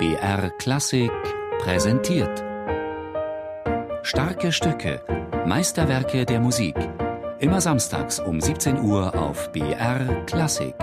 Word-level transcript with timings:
BR 0.00 0.48
Klassik 0.56 1.12
präsentiert. 1.58 2.42
Starke 4.02 4.50
Stücke, 4.50 5.04
Meisterwerke 5.44 6.24
der 6.24 6.40
Musik. 6.40 6.74
Immer 7.38 7.60
samstags 7.60 8.18
um 8.18 8.40
17 8.40 8.80
Uhr 8.80 9.14
auf 9.14 9.52
BR 9.52 10.24
Klassik. 10.24 10.74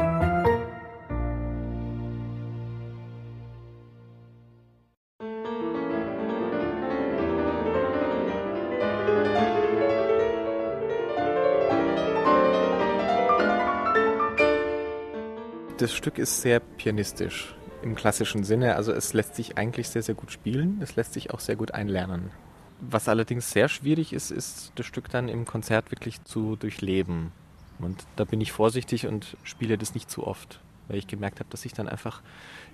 Das 15.80 15.92
Stück 15.92 16.20
ist 16.20 16.40
sehr 16.40 16.60
pianistisch 16.60 17.57
im 17.82 17.96
klassischen 17.96 18.44
Sinne. 18.44 18.76
Also 18.76 18.92
es 18.92 19.14
lässt 19.14 19.36
sich 19.36 19.58
eigentlich 19.58 19.90
sehr, 19.90 20.04
sehr 20.04 20.16
gut 20.16 20.32
spielen. 20.32 20.80
Es 20.82 20.96
lässt 20.96 21.14
sich 21.14 21.32
auch 21.32 21.40
sehr 21.40 21.56
gut 21.56 21.72
einlernen. 21.72 22.32
Was 22.80 23.10
allerdings 23.10 23.52
sehr 23.52 23.70
schwierig 23.70 24.14
ist, 24.14 24.32
ist 24.32 24.72
das 24.76 24.86
Stück 24.86 25.10
dann 25.10 25.30
im 25.30 25.46
Konzert 25.46 25.92
wirklich 25.92 26.24
zu 26.24 26.56
durchleben. 26.56 27.32
Und 27.80 28.06
da 28.16 28.24
bin 28.24 28.42
ich 28.42 28.52
vorsichtig 28.52 29.08
und 29.08 29.38
spiele 29.44 29.78
das 29.78 29.94
nicht 29.94 30.10
zu 30.10 30.26
oft, 30.26 30.60
weil 30.88 30.98
ich 30.98 31.08
gemerkt 31.08 31.40
habe, 31.40 31.50
dass 31.50 31.66
ich 31.66 31.74
dann 31.74 31.88
einfach 31.88 32.22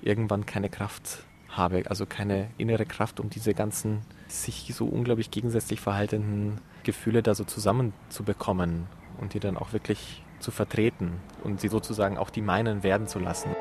irgendwann 0.01 0.45
keine 0.45 0.69
Kraft 0.69 1.25
habe, 1.49 1.83
also 1.89 2.05
keine 2.05 2.49
innere 2.57 2.85
Kraft, 2.85 3.19
um 3.19 3.29
diese 3.29 3.53
ganzen 3.53 4.01
sich 4.27 4.73
so 4.73 4.85
unglaublich 4.85 5.31
gegensätzlich 5.31 5.79
verhaltenden 5.79 6.59
Gefühle 6.83 7.21
da 7.21 7.35
so 7.35 7.43
zusammenzubekommen 7.43 8.87
und 9.19 9.33
die 9.33 9.39
dann 9.39 9.57
auch 9.57 9.73
wirklich 9.73 10.23
zu 10.39 10.51
vertreten 10.51 11.13
und 11.43 11.61
sie 11.61 11.69
sozusagen 11.69 12.17
auch 12.17 12.29
die 12.29 12.41
meinen 12.41 12.83
werden 12.83 13.07
zu 13.07 13.19
lassen. 13.19 13.55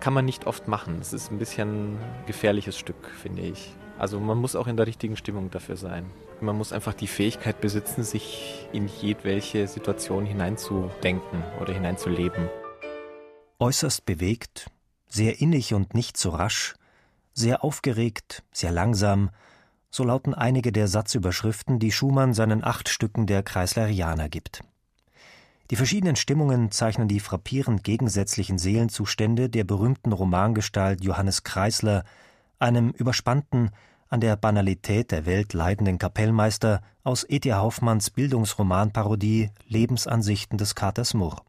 Kann 0.00 0.14
man 0.14 0.24
nicht 0.24 0.46
oft 0.46 0.66
machen. 0.66 0.98
Es 1.00 1.12
ist 1.12 1.30
ein 1.30 1.38
bisschen 1.38 1.92
ein 1.92 2.26
gefährliches 2.26 2.78
Stück, 2.78 3.10
finde 3.22 3.42
ich. 3.42 3.74
Also 3.98 4.18
man 4.18 4.38
muss 4.38 4.56
auch 4.56 4.66
in 4.66 4.78
der 4.78 4.86
richtigen 4.86 5.14
Stimmung 5.14 5.50
dafür 5.50 5.76
sein. 5.76 6.10
Man 6.40 6.56
muss 6.56 6.72
einfach 6.72 6.94
die 6.94 7.06
Fähigkeit 7.06 7.60
besitzen, 7.60 8.02
sich 8.02 8.66
in 8.72 8.88
jedwelche 8.88 9.68
Situation 9.68 10.24
hineinzudenken 10.24 11.44
oder 11.60 11.74
hineinzuleben. 11.74 12.48
Äußerst 13.58 14.06
bewegt, 14.06 14.70
sehr 15.06 15.42
innig 15.42 15.74
und 15.74 15.92
nicht 15.92 16.16
so 16.16 16.30
rasch, 16.30 16.76
sehr 17.34 17.62
aufgeregt, 17.62 18.42
sehr 18.52 18.72
langsam, 18.72 19.28
so 19.90 20.02
lauten 20.04 20.32
einige 20.32 20.72
der 20.72 20.88
Satzüberschriften, 20.88 21.78
die 21.78 21.92
Schumann 21.92 22.32
seinen 22.32 22.64
acht 22.64 22.88
Stücken 22.88 23.26
der 23.26 23.42
Kreislerianer 23.42 24.30
gibt. 24.30 24.62
Die 25.70 25.76
verschiedenen 25.76 26.16
Stimmungen 26.16 26.72
zeichnen 26.72 27.06
die 27.06 27.20
frappierend 27.20 27.84
gegensätzlichen 27.84 28.58
Seelenzustände 28.58 29.48
der 29.48 29.62
berühmten 29.62 30.12
Romangestalt 30.12 31.04
Johannes 31.04 31.44
Kreisler, 31.44 32.02
einem 32.58 32.90
überspannten, 32.90 33.70
an 34.08 34.20
der 34.20 34.34
Banalität 34.34 35.12
der 35.12 35.24
Welt 35.26 35.52
leidenden 35.52 35.98
Kapellmeister 35.98 36.82
aus 37.04 37.24
E.T. 37.28 37.54
Hoffmanns 37.54 38.10
Bildungsromanparodie 38.10 39.50
Lebensansichten 39.68 40.58
des 40.58 40.74
Katers 40.74 41.14
Murr. 41.14 41.44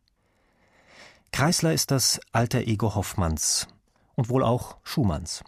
Kreisler 1.32 1.74
ist 1.74 1.90
das 1.90 2.22
alter 2.32 2.60
Ego 2.60 2.94
Hoffmanns 2.94 3.68
und 4.14 4.30
wohl 4.30 4.44
auch 4.44 4.78
Schumanns. 4.84 5.44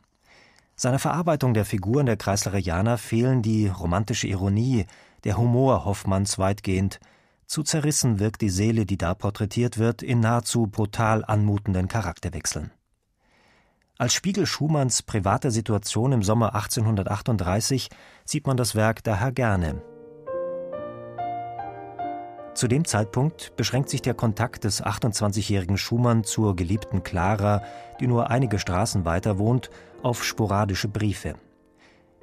Seiner 0.76 0.98
Verarbeitung 0.98 1.54
der 1.54 1.66
Figuren 1.66 2.08
der 2.08 2.18
Kreislerianer 2.18 2.98
fehlen 2.98 3.44
die 3.44 3.68
romantische 3.68 4.26
Ironie, 4.26 4.88
der 5.26 5.38
Humor 5.38 5.86
Hoffmanns 5.86 6.40
weitgehend. 6.40 7.00
Zu 7.45 7.63
zerrissen 7.63 8.19
wirkt 8.19 8.41
die 8.41 8.49
Seele, 8.49 8.86
die 8.86 8.97
da 8.97 9.13
porträtiert 9.13 9.77
wird, 9.77 10.02
in 10.02 10.19
nahezu 10.19 10.67
brutal 10.67 11.23
anmutenden 11.25 11.88
Charakterwechseln. 11.88 12.72
Als 13.97 14.13
Spiegel 14.13 14.45
Schumanns 14.45 15.03
privater 15.03 15.52
Situation 15.52 16.14
im 16.14 16.23
Sommer 16.23 16.55
1838 16.55 17.89
sieht 18.25 18.47
man 18.47 18.58
das 18.58 18.75
Werk 18.75 19.03
daher 19.03 19.31
gerne. 19.31 19.81
Zu 22.55 22.67
dem 22.67 22.86
Zeitpunkt 22.86 23.55
beschränkt 23.55 23.89
sich 23.89 24.02
der 24.02 24.14
Kontakt 24.14 24.64
des 24.64 24.83
28-jährigen 24.83 25.77
Schumann 25.77 26.23
zur 26.23 26.55
geliebten 26.55 27.02
Clara, 27.03 27.64
die 27.99 28.08
nur 28.08 28.30
einige 28.30 28.59
Straßen 28.59 29.05
weiter 29.05 29.39
wohnt, 29.39 29.70
auf 30.03 30.23
sporadische 30.23 30.87
Briefe. 30.87 31.36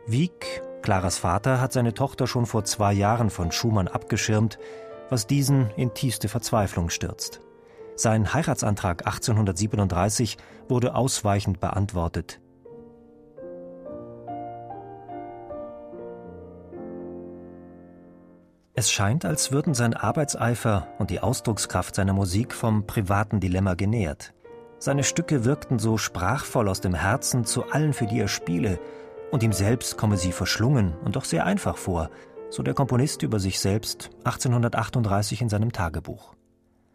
Wieck, 0.07 0.63
Claras 0.83 1.19
Vater, 1.19 1.61
hat 1.61 1.73
seine 1.73 1.95
Tochter 1.95 2.27
schon 2.27 2.47
vor 2.47 2.65
zwei 2.65 2.93
Jahren 2.93 3.31
von 3.31 3.51
Schumann 3.51 3.89
abgeschirmt, 3.89 4.59
was 5.11 5.27
diesen 5.27 5.71
in 5.77 5.93
tiefste 5.93 6.29
Verzweiflung 6.29 6.89
stürzt. 6.89 7.41
Sein 7.97 8.33
Heiratsantrag 8.33 9.07
1837 9.07 10.39
wurde 10.69 10.95
ausweichend 10.95 11.61
beantwortet. 11.61 12.41
Es 18.73 18.91
scheint, 18.91 19.27
als 19.27 19.53
würden 19.53 19.75
sein 19.75 19.93
Arbeitseifer 19.93 20.87
und 20.99 21.11
die 21.11 21.21
Ausdruckskraft 21.21 21.95
seiner 21.95 22.15
Musik 22.15 22.55
vom 22.55 22.87
privaten 22.87 23.39
Dilemma 23.39 23.75
genährt. 23.75 24.33
Seine 24.79 25.05
Stücke 25.05 25.45
wirkten 25.45 25.79
so 25.79 25.99
sprachvoll 25.99 26.67
aus 26.67 26.81
dem 26.81 26.95
Herzen 26.95 27.45
zu 27.45 27.71
allen, 27.71 27.93
für 27.93 28.07
die 28.07 28.21
er 28.21 28.29
spiele, 28.29 28.81
und 29.31 29.43
ihm 29.43 29.53
selbst 29.53 29.99
komme 29.99 30.17
sie 30.17 30.33
verschlungen 30.33 30.95
und 31.05 31.17
doch 31.17 31.27
sehr 31.27 31.45
einfach 31.45 31.77
vor, 31.77 32.09
so 32.51 32.63
der 32.63 32.75
Komponist 32.75 33.23
über 33.23 33.39
sich 33.39 33.61
selbst 33.61 34.11
1838 34.25 35.41
in 35.43 35.49
seinem 35.49 35.73
Tagebuch. 35.73 36.35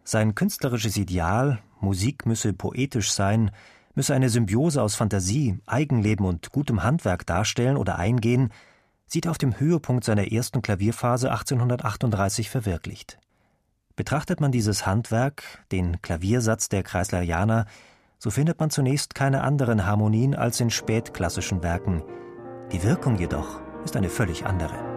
Sein 0.03 0.35
künstlerisches 0.35 0.97
Ideal, 0.97 1.59
Musik 1.79 2.25
müsse 2.25 2.53
poetisch 2.53 3.11
sein, 3.11 3.51
müsse 3.95 4.13
eine 4.13 4.29
Symbiose 4.29 4.81
aus 4.81 4.95
Fantasie, 4.95 5.57
Eigenleben 5.65 6.25
und 6.25 6.51
gutem 6.51 6.83
Handwerk 6.83 7.25
darstellen 7.25 7.77
oder 7.77 7.97
eingehen, 7.97 8.51
sieht 9.07 9.27
auf 9.27 9.37
dem 9.37 9.59
Höhepunkt 9.59 10.03
seiner 10.03 10.31
ersten 10.31 10.61
Klavierphase 10.61 11.31
1838 11.31 12.49
verwirklicht. 12.49 13.17
Betrachtet 13.95 14.41
man 14.41 14.51
dieses 14.51 14.85
Handwerk, 14.85 15.43
den 15.71 16.01
Klaviersatz 16.01 16.67
der 16.67 16.83
Kreislerianer, 16.83 17.65
so 18.19 18.29
findet 18.29 18.59
man 18.59 18.69
zunächst 18.69 19.15
keine 19.15 19.41
anderen 19.41 19.85
Harmonien 19.85 20.35
als 20.35 20.59
in 20.59 20.69
spätklassischen 20.69 21.63
Werken. 21.63 22.03
Die 22.71 22.83
Wirkung 22.83 23.17
jedoch 23.17 23.61
ist 23.85 23.95
eine 23.95 24.09
völlig 24.09 24.45
andere. 24.45 24.94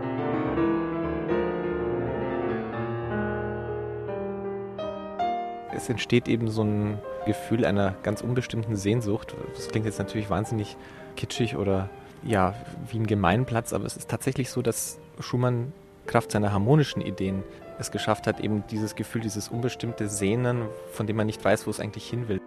Es 5.78 5.89
entsteht 5.89 6.27
eben 6.27 6.50
so 6.50 6.65
ein 6.65 6.99
Gefühl 7.25 7.65
einer 7.65 7.94
ganz 8.03 8.21
unbestimmten 8.21 8.75
Sehnsucht. 8.75 9.37
Das 9.55 9.69
klingt 9.69 9.87
jetzt 9.87 10.00
natürlich 10.00 10.28
wahnsinnig 10.28 10.77
kitschig 11.15 11.56
oder 11.56 11.89
ja, 12.25 12.55
wie 12.91 12.99
ein 12.99 13.06
Gemeinplatz, 13.06 13.72
aber 13.72 13.84
es 13.84 13.97
ist 13.97 14.11
tatsächlich 14.11 14.50
so, 14.50 14.61
dass 14.61 14.99
Schumann 15.21 15.72
Kraft 16.06 16.33
seiner 16.33 16.53
harmonischen 16.53 17.00
Ideen 17.00 17.44
es 17.78 17.93
geschafft 17.93 18.27
hat, 18.27 18.41
eben 18.41 18.65
dieses 18.72 18.97
Gefühl, 18.97 19.21
dieses 19.21 19.50
unbestimmte 19.50 20.09
Sehnen, 20.09 20.67
von 20.91 21.06
dem 21.06 21.15
man 21.15 21.27
nicht 21.27 21.44
weiß, 21.44 21.69
wo 21.69 21.71
es 21.71 21.78
eigentlich 21.78 22.11
hin 22.11 22.27
will. 22.27 22.41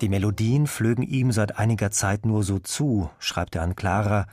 Die 0.00 0.08
Melodien 0.08 0.66
flögen 0.66 1.04
ihm 1.04 1.30
seit 1.30 1.60
einiger 1.60 1.92
Zeit 1.92 2.26
nur 2.26 2.42
so 2.42 2.58
zu, 2.58 3.08
schreibt 3.20 3.54
er 3.54 3.62
an 3.62 3.76
Clara, 3.76 4.26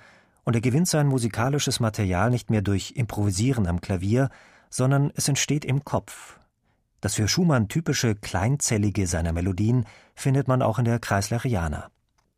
und 0.45 0.55
er 0.55 0.61
gewinnt 0.61 0.87
sein 0.87 1.05
musikalisches 1.05 1.79
Material 1.79 2.31
nicht 2.31 2.49
mehr 2.49 2.63
durch 2.63 2.93
Improvisieren 2.95 3.67
am 3.67 3.81
Klavier, 3.81 4.31
sondern 4.69 5.11
es 5.15 5.27
entsteht 5.27 5.65
im 5.65 5.83
Kopf, 5.83 6.39
das 7.01 7.15
für 7.15 7.27
Schumann 7.27 7.69
typische 7.69 8.15
Kleinzellige 8.15 9.07
seiner 9.07 9.31
Melodien 9.31 9.85
findet 10.15 10.47
man 10.47 10.61
auch 10.61 10.79
in 10.79 10.85
der 10.85 10.99
Kreislerianer. 10.99 11.89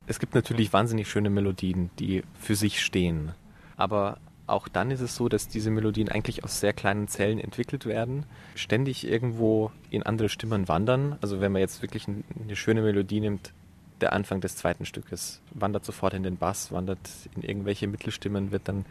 Es 0.05 0.19
gibt 0.19 0.35
natürlich 0.35 0.71
wahnsinnig 0.71 1.09
schöne 1.09 1.29
Melodien, 1.29 1.89
die 1.97 2.23
für 2.39 2.55
sich 2.55 2.81
stehen. 2.81 3.31
Aber 3.75 4.19
auch 4.45 4.67
dann 4.67 4.91
ist 4.91 5.01
es 5.01 5.15
so, 5.15 5.29
dass 5.29 5.47
diese 5.47 5.71
Melodien 5.71 6.09
eigentlich 6.09 6.43
aus 6.43 6.59
sehr 6.59 6.73
kleinen 6.73 7.07
Zellen 7.07 7.39
entwickelt 7.39 7.85
werden, 7.85 8.25
ständig 8.53 9.07
irgendwo 9.07 9.71
in 9.89 10.03
andere 10.03 10.29
Stimmen 10.29 10.67
wandern. 10.67 11.17
Also 11.21 11.41
wenn 11.41 11.51
man 11.51 11.61
jetzt 11.61 11.81
wirklich 11.81 12.07
eine 12.07 12.55
schöne 12.55 12.81
Melodie 12.81 13.21
nimmt, 13.21 13.53
der 14.01 14.13
Anfang 14.13 14.41
des 14.41 14.55
zweiten 14.55 14.85
Stückes 14.85 15.41
wandert 15.51 15.85
sofort 15.85 16.13
in 16.13 16.23
den 16.23 16.37
Bass, 16.37 16.71
wandert 16.71 16.99
in 17.35 17.43
irgendwelche 17.43 17.87
Mittelstimmen, 17.87 18.51
wird 18.51 18.67
dann 18.67 18.85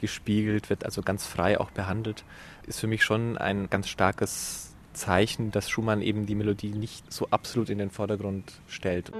gespiegelt, 0.00 0.70
wird 0.70 0.84
also 0.84 1.02
ganz 1.02 1.26
frei 1.26 1.60
auch 1.60 1.70
behandelt, 1.70 2.24
ist 2.66 2.80
für 2.80 2.86
mich 2.86 3.04
schon 3.04 3.38
ein 3.38 3.70
ganz 3.70 3.88
starkes 3.88 4.74
Zeichen, 4.92 5.50
dass 5.50 5.70
Schumann 5.70 6.02
eben 6.02 6.26
die 6.26 6.34
Melodie 6.34 6.70
nicht 6.70 7.12
so 7.12 7.28
absolut 7.30 7.70
in 7.70 7.78
den 7.78 7.90
Vordergrund 7.90 8.52
stellt. 8.68 9.12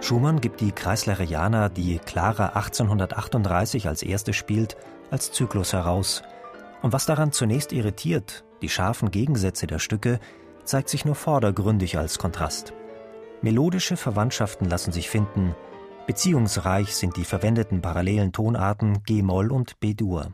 Schumann 0.00 0.40
gibt 0.40 0.60
die 0.60 0.72
Kreislerianer, 0.72 1.70
die 1.70 1.98
Clara 1.98 2.48
1838 2.48 3.88
als 3.88 4.02
erste 4.02 4.34
spielt, 4.34 4.76
als 5.10 5.32
Zyklus 5.32 5.72
heraus. 5.72 6.22
Und 6.82 6.92
was 6.92 7.06
daran 7.06 7.32
zunächst 7.32 7.72
irritiert, 7.72 8.44
die 8.60 8.68
scharfen 8.68 9.10
Gegensätze 9.10 9.66
der 9.66 9.78
Stücke, 9.78 10.20
zeigt 10.64 10.90
sich 10.90 11.06
nur 11.06 11.14
vordergründig 11.14 11.96
als 11.96 12.18
Kontrast. 12.18 12.74
Melodische 13.44 13.98
Verwandtschaften 13.98 14.70
lassen 14.70 14.90
sich 14.90 15.10
finden, 15.10 15.54
beziehungsreich 16.06 16.96
sind 16.96 17.18
die 17.18 17.26
verwendeten 17.26 17.82
parallelen 17.82 18.32
Tonarten 18.32 19.02
G-Moll 19.02 19.52
und 19.52 19.78
B-Dur. 19.80 20.32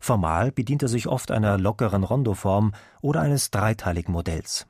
Formal 0.00 0.50
bedient 0.50 0.82
er 0.82 0.88
sich 0.88 1.06
oft 1.06 1.30
einer 1.30 1.58
lockeren 1.58 2.02
Rondoform 2.02 2.72
oder 3.02 3.20
eines 3.20 3.52
dreiteiligen 3.52 4.12
Modells. 4.12 4.66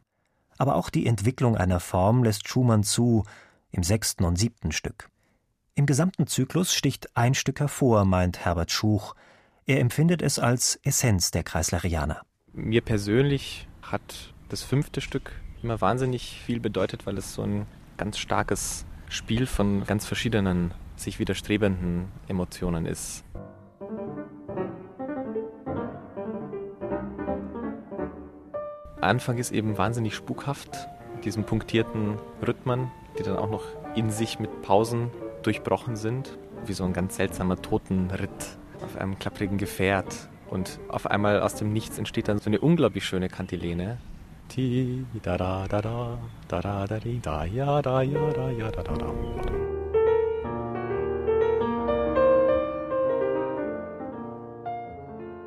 Aber 0.58 0.74
auch 0.74 0.90
die 0.90 1.06
Entwicklung 1.06 1.56
einer 1.56 1.80
Form 1.80 2.22
lässt 2.22 2.46
Schumann 2.46 2.82
zu, 2.82 3.24
im 3.70 3.82
sechsten 3.82 4.24
und 4.24 4.36
siebten 4.36 4.72
Stück. 4.72 5.08
Im 5.74 5.86
gesamten 5.86 6.26
Zyklus 6.26 6.74
sticht 6.74 7.16
ein 7.16 7.32
Stück 7.32 7.60
hervor, 7.60 8.04
meint 8.04 8.44
Herbert 8.44 8.72
Schuch. 8.72 9.14
Er 9.64 9.80
empfindet 9.80 10.20
es 10.20 10.38
als 10.38 10.78
Essenz 10.82 11.30
der 11.30 11.44
Kreislerianer. 11.44 12.20
Mir 12.52 12.82
persönlich 12.82 13.68
hat 13.80 14.34
das 14.50 14.62
fünfte 14.62 15.00
Stück 15.00 15.32
immer 15.62 15.80
wahnsinnig 15.80 16.40
viel 16.44 16.60
bedeutet, 16.60 17.06
weil 17.06 17.18
es 17.18 17.34
so 17.34 17.42
ein 17.42 17.66
ganz 17.96 18.18
starkes 18.18 18.86
Spiel 19.08 19.46
von 19.46 19.84
ganz 19.84 20.06
verschiedenen, 20.06 20.72
sich 20.96 21.18
widerstrebenden 21.18 22.06
Emotionen 22.28 22.86
ist. 22.86 23.24
Anfang 29.00 29.38
ist 29.38 29.50
eben 29.50 29.78
wahnsinnig 29.78 30.14
spukhaft, 30.14 30.88
mit 31.14 31.24
diesen 31.24 31.44
punktierten 31.44 32.18
Rhythmen, 32.46 32.90
die 33.18 33.22
dann 33.22 33.36
auch 33.36 33.50
noch 33.50 33.64
in 33.96 34.10
sich 34.10 34.38
mit 34.38 34.62
Pausen 34.62 35.10
durchbrochen 35.42 35.96
sind, 35.96 36.38
wie 36.66 36.74
so 36.74 36.84
ein 36.84 36.92
ganz 36.92 37.16
seltsamer 37.16 37.60
Totenritt 37.60 38.58
auf 38.84 38.96
einem 38.96 39.18
klapprigen 39.18 39.58
Gefährt. 39.58 40.28
Und 40.48 40.80
auf 40.88 41.06
einmal 41.06 41.40
aus 41.40 41.54
dem 41.54 41.72
Nichts 41.72 41.98
entsteht 41.98 42.28
dann 42.28 42.38
so 42.38 42.50
eine 42.50 42.60
unglaublich 42.60 43.04
schöne 43.04 43.28
Kantilene 43.28 43.98
ti 44.50 45.06
da 45.22 45.36
da 45.36 45.66
da 45.68 45.80
da 45.80 46.18
da 46.48 46.60
da 46.60 46.86
da 46.86 46.98
di 46.98 47.20
da 47.20 47.44
ja 47.44 47.80
da 47.80 48.02
ja 48.02 48.30
da 48.32 48.50
ja 48.50 48.70
da 48.70 48.82
da 48.82 48.94
da. 48.94 49.06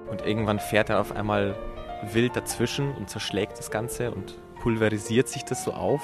Und 0.09 0.25
irgendwann 0.25 0.59
fährt 0.59 0.89
er 0.89 1.01
auf 1.01 1.11
einmal 1.15 1.55
wild 2.13 2.35
dazwischen 2.35 2.95
und 2.95 3.09
zerschlägt 3.09 3.59
das 3.59 3.69
Ganze 3.71 4.11
und 4.11 4.35
pulverisiert 4.61 5.27
sich 5.27 5.43
das 5.43 5.63
so 5.65 5.73
auf. 5.73 6.01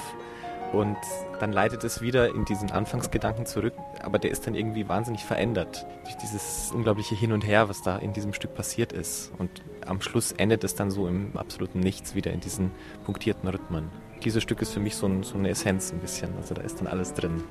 Und 0.72 0.98
dann 1.40 1.52
leitet 1.52 1.82
es 1.82 2.00
wieder 2.00 2.32
in 2.32 2.44
diesen 2.44 2.70
Anfangsgedanken 2.70 3.44
zurück, 3.44 3.74
aber 4.02 4.18
der 4.18 4.30
ist 4.30 4.46
dann 4.46 4.54
irgendwie 4.54 4.88
wahnsinnig 4.88 5.24
verändert 5.24 5.86
durch 6.04 6.16
dieses 6.16 6.70
unglaubliche 6.72 7.16
Hin 7.16 7.32
und 7.32 7.44
Her, 7.44 7.68
was 7.68 7.82
da 7.82 7.96
in 7.96 8.12
diesem 8.12 8.32
Stück 8.32 8.54
passiert 8.54 8.92
ist. 8.92 9.32
Und 9.38 9.50
am 9.84 10.00
Schluss 10.00 10.32
endet 10.32 10.62
es 10.62 10.76
dann 10.76 10.90
so 10.90 11.08
im 11.08 11.36
absoluten 11.36 11.80
Nichts 11.80 12.14
wieder 12.14 12.32
in 12.32 12.40
diesen 12.40 12.70
punktierten 13.04 13.48
Rhythmen. 13.48 13.90
Dieses 14.22 14.42
Stück 14.42 14.62
ist 14.62 14.72
für 14.72 14.80
mich 14.80 14.94
so, 14.94 15.06
ein, 15.06 15.22
so 15.22 15.36
eine 15.36 15.48
Essenz 15.48 15.92
ein 15.92 15.98
bisschen, 15.98 16.36
also 16.36 16.54
da 16.54 16.62
ist 16.62 16.78
dann 16.78 16.86
alles 16.86 17.14
drin. 17.14 17.42